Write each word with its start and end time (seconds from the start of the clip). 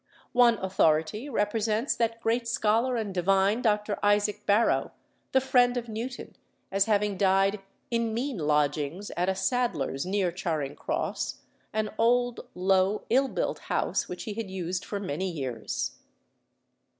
One 0.33 0.55
authority 0.57 1.29
represents 1.29 1.95
that 1.95 2.21
great 2.21 2.47
scholar 2.47 2.95
and 2.95 3.13
divine, 3.13 3.61
Dr. 3.61 3.99
Isaac 4.01 4.47
Barrow, 4.47 4.93
the 5.31 5.39
friend 5.39 5.77
of 5.77 5.87
Newton, 5.89 6.35
as 6.71 6.85
having 6.85 7.17
died 7.17 7.59
"in 7.91 8.11
mean 8.11 8.39
lodgings 8.39 9.11
at 9.15 9.29
a 9.29 9.35
saddler's 9.35 10.03
near 10.03 10.31
Charing 10.31 10.75
Cross, 10.75 11.41
an 11.71 11.91
old, 11.99 12.47
low, 12.55 13.03
ill 13.11 13.27
built 13.27 13.59
house, 13.69 14.09
which 14.09 14.23
he 14.23 14.33
had 14.33 14.49
used 14.49 14.83
for 14.83 14.99
many 14.99 15.29
years." 15.29 15.99